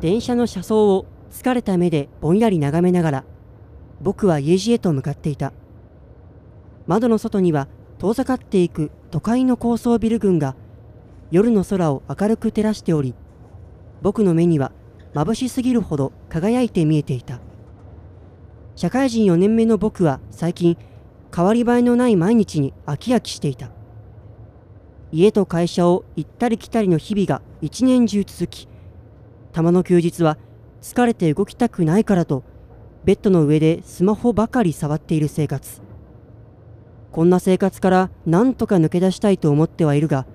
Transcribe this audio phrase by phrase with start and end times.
[0.00, 3.24] 電車の車窓を疲れた目でぼんやり眺めながら
[4.00, 5.52] 僕は家路へと向かっていた。
[6.86, 7.66] 窓の外には
[7.98, 10.54] 遠ざかっていく都会の高層ビル群が
[11.30, 13.14] 夜の空を明るく照らしており
[14.00, 14.72] 僕の目には
[15.14, 17.40] 眩しすぎるほど輝いて見えていた。
[18.76, 20.78] 社会人4年目の僕は最近
[21.34, 23.70] 変わり映えのない毎日に飽き飽きしていた。
[25.10, 28.68] 家と会社を行ったり来たりの日々が一年中続き
[29.52, 30.38] たまの休日は
[30.80, 32.44] 疲れて動きたくないからと
[33.04, 35.80] ベッドの上でスマホばかり触っている生活。
[37.10, 40.26] こんな生活から何とか抜け出したいと思ってはいるが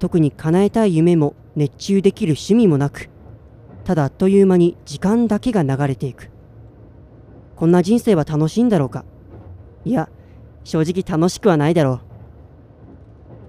[0.00, 3.08] 特に叶えたい夢も熱中できる趣味もなく
[3.84, 6.30] ただあっという間に時間だけが流れていく。
[7.56, 9.04] こんな人生は楽しいんだろうか？
[9.84, 10.08] いや
[10.64, 12.00] 正直楽しくはないだろう。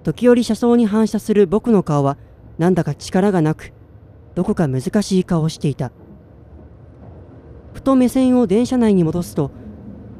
[0.03, 2.17] 時折車窓に反射する僕の顔は
[2.59, 3.73] なんだか力がなく
[4.35, 5.91] どこか難しい顔をしていた。
[7.73, 9.51] ふと目線を電車内に戻すと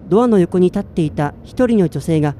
[0.09, 2.35] ドアの横に立っていた一人の女性が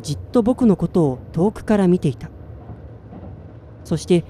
[0.00, 2.30] じっと僕のことを遠くから見ていた。
[3.84, 4.24] そして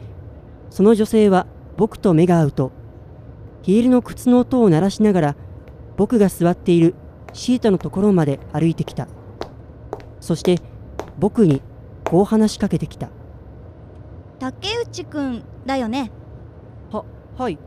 [0.70, 2.72] その女性は僕と目が合うと
[3.62, 5.36] ヒールの靴の音を鳴らしながら
[5.96, 6.94] 僕が座っている
[7.32, 9.08] シートのところまで歩いてきた。
[10.20, 10.58] そして
[11.18, 11.62] 僕に
[12.04, 13.10] こう話しかけてきた。
[14.38, 16.10] 竹内くんだよね？
[17.36, 17.58] ははい。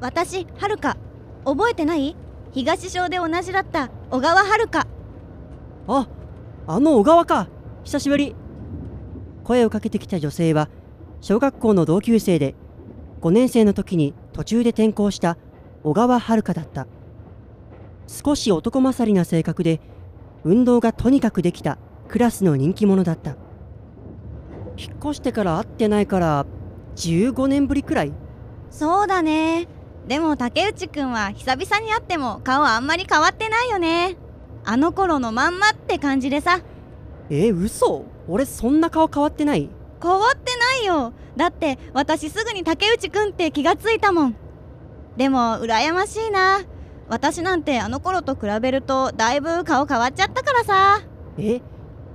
[0.00, 0.96] 私はるか。
[1.44, 2.14] 覚えてない？
[2.52, 3.90] 東小で同じだった。
[4.10, 4.86] 小川遥か。
[5.86, 6.08] あ
[6.66, 7.48] あの小川か。
[7.84, 8.36] 久しぶり。
[9.44, 10.68] 声をかけてきた女性は
[11.20, 12.54] 小学校の同級生で
[13.22, 15.38] 5年生の時に途中で転校した
[15.82, 16.86] 小川遥だった。
[18.06, 19.80] 少し男勝りな性格で
[20.44, 21.78] 運動がとにかくできた
[22.08, 23.36] クラスの人気者だった。
[24.76, 26.46] 引っ越してから会ってないから
[26.96, 28.12] 15年ぶりくらい
[28.70, 29.66] そうだね。
[30.06, 34.16] でも竹内くんは久々に会っても顔あんまり変わってないよね。
[34.64, 36.60] あの頃のまんまって感じでさ。
[37.30, 38.04] え嘘？
[38.26, 39.68] 俺そんな顔変わってない？
[40.02, 41.12] 変わってないよ。
[41.36, 44.36] だって私すぐに竹内くんって気がついたもん。
[45.16, 46.60] でも羨ましいな。
[47.08, 51.00] 私なんてあの頃と比べるとだいぶ顔変わっちゃったからさ。
[51.38, 51.60] え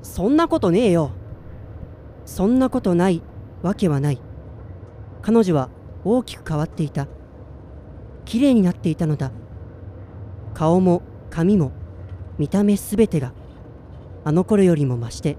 [0.01, 1.11] そんなことねえよ。
[2.25, 3.21] そんなことない。
[3.61, 4.19] わけはない。
[5.21, 5.69] 彼女は
[6.05, 7.07] 大きく変わっていた。
[8.25, 9.31] 綺麗になっていたのだ。
[10.53, 11.71] 顔も髪も
[12.37, 13.33] 見た目すべてが
[14.23, 15.37] あの頃よりも増して。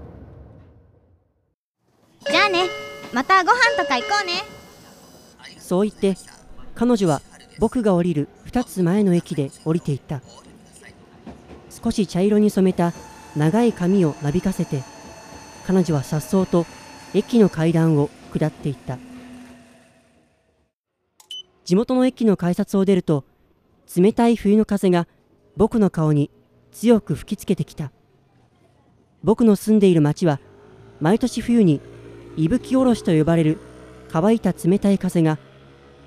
[2.29, 2.65] じゃあね。
[3.13, 4.33] またご飯とか行こうね。
[5.57, 6.15] そう言って
[6.75, 7.21] 彼女は
[7.59, 10.21] 僕が降りる2つ前の駅で降りていった。
[11.69, 12.93] 少し茶色に染めた
[13.35, 14.81] 長い髪をなびかせて
[15.67, 16.65] 彼女は颯爽と
[17.13, 18.97] 駅の階段を下っていった
[21.65, 23.25] 地元の駅の改札を出ると
[23.95, 25.07] 冷たい冬の風が
[25.57, 26.29] 僕の顔に
[26.71, 27.91] 強く吹きつけてきた。
[29.23, 30.39] 僕の住んでいる町は
[31.01, 31.81] 毎年冬に
[32.37, 33.57] 伊吹おろしと呼ばれる
[34.11, 35.39] 乾いた冷たい風が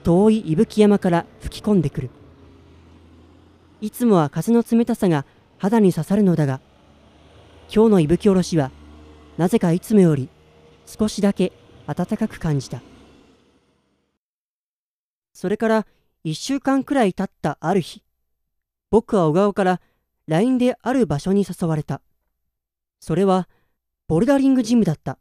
[0.05, 2.11] 遠い伊吹山から吹き込んでくる。
[3.81, 5.25] いつもは風の冷たさが
[5.57, 6.61] 肌に刺さるのだが
[7.75, 8.71] 今日の伊吹おろしは
[9.37, 10.29] なぜかいつもより
[10.87, 11.53] 少しだけ
[11.87, 12.81] 暖かく感じた。
[15.39, 15.87] それから
[16.25, 18.03] 1週間くらい経ったある日
[18.91, 19.81] 僕は小川から
[20.27, 22.01] LINE である場所に誘われた。
[22.99, 23.49] それは
[24.09, 25.17] ボルダリングジムだった。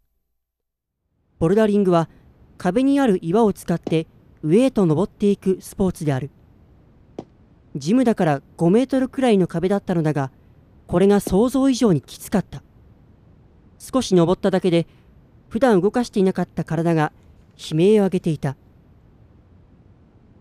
[1.38, 2.09] ボルダリングは
[2.57, 4.07] 壁にある岩を使って
[4.41, 6.31] 上へと登っていくスポーツである。
[7.75, 10.31] ジムだから5メートルくらいの壁だったのだが
[10.88, 12.63] これが想像以上にきつかった。
[13.77, 14.88] 少し登っただけで
[15.47, 17.13] 普段動かしていなかった体が
[17.56, 18.57] 悲鳴を上げていた。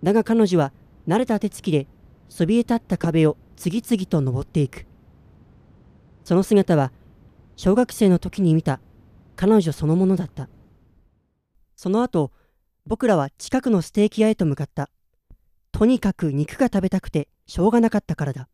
[0.03, 0.73] だが彼女は
[1.09, 1.87] 慣れた手つきで
[2.29, 4.87] そびえ立った壁を次々と登っていく。
[6.25, 6.93] その姿は
[7.57, 8.81] 小学生の時に見た
[9.37, 10.49] 彼女そのものだった。
[11.77, 12.33] その後
[12.87, 14.91] 僕らは近くのステーキ屋へと向かった。
[15.73, 18.49] とにかく肉が食べたくてしょうがなかったからだ。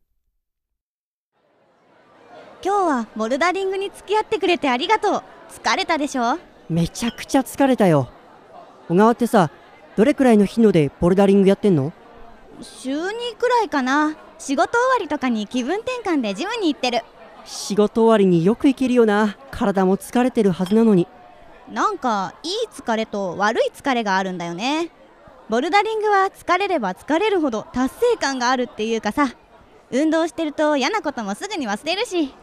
[2.65, 5.23] 今日はボルダリングに付き合ってくれてありがとう。
[5.51, 6.39] 疲れたでしょ？
[6.69, 8.09] めちゃくちゃ疲れたよ。
[8.89, 9.51] 小川ってさ
[9.97, 11.93] どれくらいの頻度でボルダリングやってんの？
[12.63, 14.17] 週2くらいかな。
[14.39, 17.03] 仕事終わりとかに気分転換でジムに行ってる。
[17.45, 19.37] 仕事終わりによく行けるよな。
[19.51, 21.07] 体も疲れてるはずなのに。
[21.71, 24.91] なんかいい疲れと悪い疲れがあるんだよね。
[25.49, 29.35] ボルダリングは疲れれば疲れるほど達成感があるっていうかさ。
[29.91, 32.35] 運動してると嫌なこともすぐに忘れるし。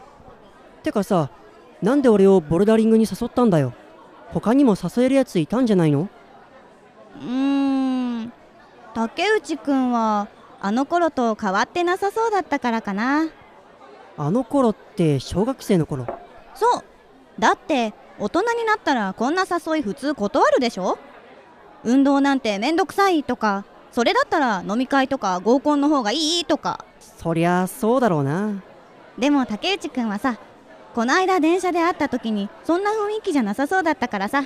[0.82, 1.30] てかさ
[1.82, 3.72] なんで俺をボルダリングに誘ったんだよ？
[4.28, 6.08] 他にも誘えるやついたんじゃないの？
[7.20, 8.32] うーん。
[8.94, 10.28] 竹内くんは
[10.60, 13.28] あの頃と変わってなさそうだったからかな。
[14.16, 16.06] あの頃って小学生の頃。
[16.54, 16.84] そう。
[17.38, 20.98] だって大人になったらこんな誘い普通断るでしょ。
[21.84, 26.84] 運動なんてめんどくさいとかそれだったら飲み会とか合コンの方がいいとか。
[26.98, 28.62] そりゃそうだろうな。
[29.18, 30.38] でも竹内くんはさ
[30.94, 34.44] この間電車で会った時にそんな雰囲気じゃなさそうだったからさ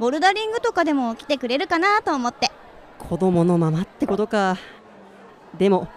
[0.00, 2.50] ボルダリングとかでも来てくれるかなと思って。
[2.98, 4.56] 子供のままってことか。
[5.58, 5.88] でも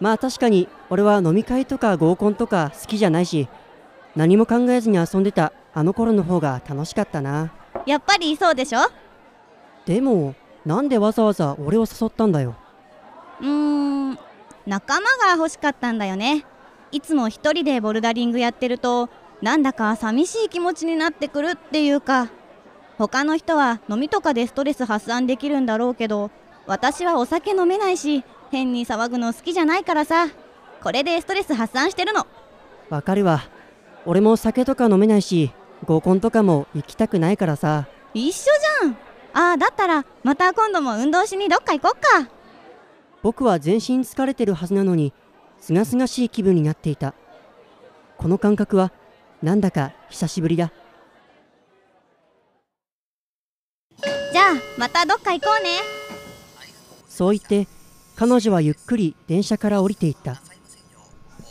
[0.00, 3.48] まあ確かに俺は飲み会とか合コンとか好きじゃないし
[4.16, 7.52] 何も考えずに遊んでたあの頃の方が楽しかったな。
[7.84, 8.78] やっぱりそうでしょ？
[9.84, 10.34] でも
[10.64, 12.54] なんでわざわざ俺を誘ったんだよ。
[13.38, 13.48] うー
[14.12, 14.18] ん
[14.66, 16.46] 仲間が欲しかったんだよね。
[16.90, 19.10] いつも一人でボルダリングやってると
[19.42, 22.28] なんだか寂しい気持ちになってくるっていうか
[22.98, 26.30] 他の人は飲みとかでストレス発散できるんだろうけど
[26.66, 30.28] 私はお酒飲めないし変に騒ぐの好きじゃないからさ。
[30.82, 32.26] これでストレス発散してるの。
[32.90, 33.42] わかるわ。
[34.04, 35.52] 俺も酒とか飲めないし
[35.84, 37.86] 合コンとかも行きたくないからさ。
[38.14, 38.44] 一緒
[38.82, 38.96] じゃん。
[39.32, 42.28] ああだったらまた今度も運動しにどっか行こっか。
[43.22, 45.12] 僕は全身疲れてるはずなのに
[45.60, 47.14] すがすがしい気分になっていた。
[48.18, 48.92] この感覚は
[49.40, 50.72] なんだか久しぶりだ
[54.32, 54.44] じゃあ
[54.78, 55.70] またどっか行こうね。
[57.06, 57.68] そう言って
[58.16, 60.40] 彼女はゆっくり電車から降りていった。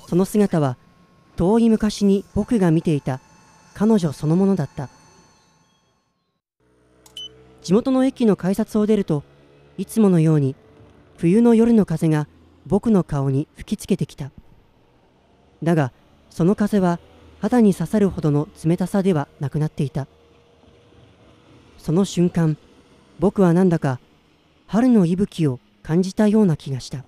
[0.08, 0.78] その姿は
[1.36, 3.20] 遠い昔に僕が見ていた。
[3.76, 4.90] 彼女そのものだった。
[7.62, 9.24] 地元の駅の改札を出ると
[9.78, 10.56] いつものように
[11.18, 12.28] 冬の夜の風が
[12.66, 14.32] 僕の顔に吹きつけてきた。
[15.62, 15.92] だが
[16.32, 17.00] その風は
[17.42, 20.08] 肌に刺さるほどの冷たさではなくなっていた。
[21.78, 22.58] その瞬間
[23.22, 24.00] 僕はなんだか
[24.66, 27.06] 春の息吹を感じたような気がした。